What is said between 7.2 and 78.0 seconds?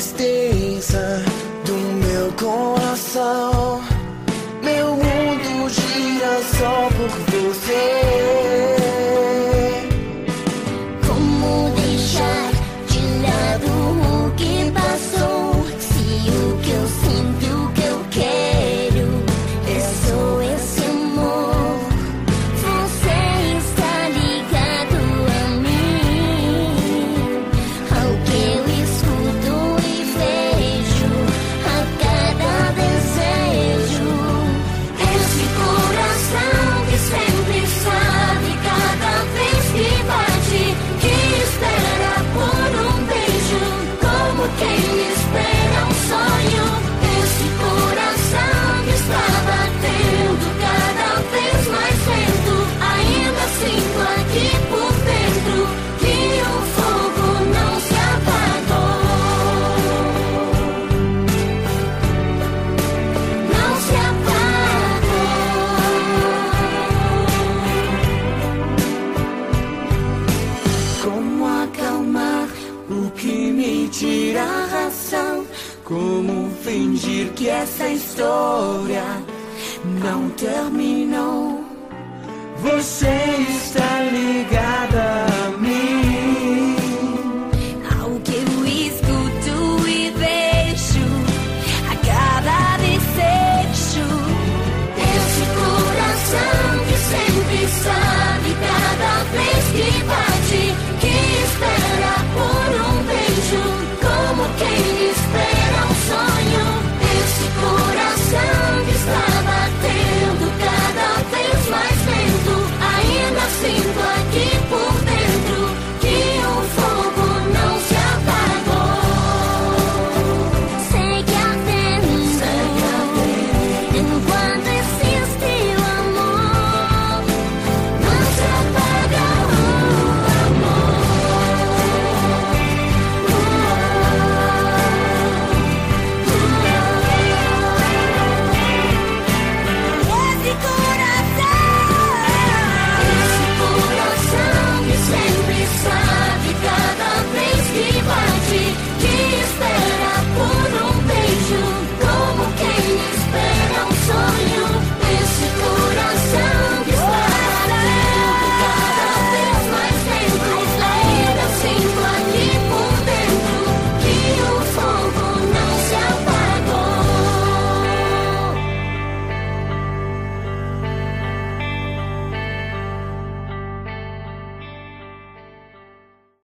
você. discutir a razão. Como fingir que essa